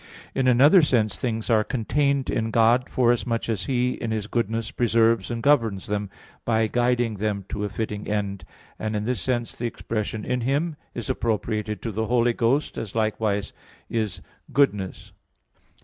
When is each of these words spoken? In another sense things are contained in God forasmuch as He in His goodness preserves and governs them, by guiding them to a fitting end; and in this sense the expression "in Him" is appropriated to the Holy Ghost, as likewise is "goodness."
In 0.33 0.47
another 0.47 0.81
sense 0.81 1.21
things 1.21 1.47
are 1.51 1.63
contained 1.63 2.27
in 2.31 2.49
God 2.49 2.89
forasmuch 2.89 3.47
as 3.49 3.65
He 3.65 3.91
in 3.91 4.09
His 4.09 4.25
goodness 4.25 4.71
preserves 4.71 5.29
and 5.29 5.43
governs 5.43 5.85
them, 5.85 6.09
by 6.43 6.65
guiding 6.65 7.17
them 7.17 7.45
to 7.49 7.65
a 7.65 7.69
fitting 7.69 8.07
end; 8.07 8.43
and 8.79 8.95
in 8.95 9.05
this 9.05 9.21
sense 9.21 9.55
the 9.55 9.67
expression 9.67 10.25
"in 10.25 10.41
Him" 10.41 10.75
is 10.95 11.07
appropriated 11.07 11.83
to 11.83 11.91
the 11.91 12.07
Holy 12.07 12.33
Ghost, 12.33 12.79
as 12.79 12.95
likewise 12.95 13.53
is 13.91 14.23
"goodness." 14.51 15.11